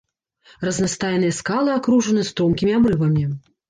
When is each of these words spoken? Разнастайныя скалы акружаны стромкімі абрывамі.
Разнастайныя 0.67 1.37
скалы 1.41 1.77
акружаны 1.77 2.29
стромкімі 2.35 2.79
абрывамі. 2.83 3.33